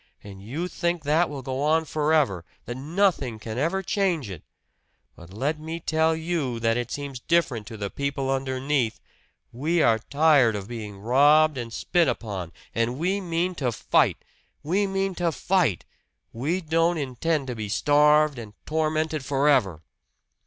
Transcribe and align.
And 0.23 0.41
you 0.41 0.67
think 0.67 1.03
that 1.03 1.29
will 1.29 1.43
go 1.43 1.61
on 1.61 1.85
forever, 1.85 2.43
that 2.65 2.73
nothing 2.75 3.37
can 3.37 3.59
ever 3.59 3.83
change 3.83 4.31
it! 4.31 4.41
But 5.15 5.31
let 5.31 5.59
me 5.59 5.79
tell 5.79 6.15
you 6.15 6.59
that 6.59 6.75
it 6.75 6.89
seems 6.89 7.19
different 7.19 7.67
to 7.67 7.77
the 7.77 7.91
people 7.91 8.31
underneath! 8.31 8.99
We 9.53 9.79
are 9.83 9.99
tired 9.99 10.55
of 10.55 10.67
being 10.67 10.97
robbed 10.97 11.55
and 11.55 11.71
spit 11.71 12.07
upon! 12.07 12.51
And 12.73 12.97
we 12.97 13.21
mean 13.21 13.53
to 13.61 13.71
fight! 13.71 14.17
We 14.63 14.87
mean 14.87 15.13
to 15.21 15.31
fight! 15.31 15.85
We 16.33 16.61
don't 16.61 16.97
intend 16.97 17.45
to 17.45 17.55
be 17.55 17.69
starved 17.69 18.39
and 18.39 18.53
tormented 18.65 19.23
forever!" 19.23 19.83